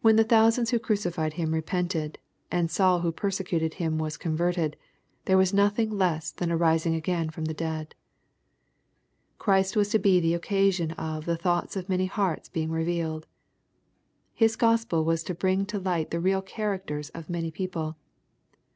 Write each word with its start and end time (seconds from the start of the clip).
When 0.00 0.14
the 0.14 0.22
thousands 0.22 0.70
who 0.70 0.78
crucified 0.78 1.32
Him 1.32 1.52
repented, 1.52 2.18
and 2.52 2.70
Saul 2.70 3.00
who 3.00 3.10
persecuted 3.10 3.74
Him 3.74 3.98
was 3.98 4.16
converted, 4.16 4.76
there 5.24 5.36
was 5.36 5.52
nothing 5.52 5.90
less 5.90 6.30
than 6.30 6.52
a 6.52 6.56
rising 6.56 6.94
again 6.94 7.30
from 7.30 7.46
the 7.46 7.52
dead. 7.52 7.96
Christ 9.38 9.74
was 9.74 9.88
to 9.88 9.98
be 9.98 10.20
the 10.20 10.34
occasion 10.34 10.92
of'• 10.92 11.22
the 11.26 11.36
thoughts 11.36 11.74
of 11.74 11.88
many 11.88 12.06
hearts 12.06 12.48
being 12.48 12.70
revealed." 12.70 13.26
His 14.34 14.54
Gospel 14.54 15.04
was 15.04 15.24
to 15.24 15.34
bring 15.34 15.66
to 15.66 15.80
light 15.80 16.12
the 16.12 16.20
real 16.20 16.42
characters 16.42 17.08
of 17.10 17.28
many 17.28 17.50
people. 17.50 17.96